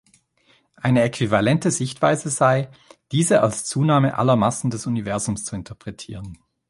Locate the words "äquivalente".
1.03-1.69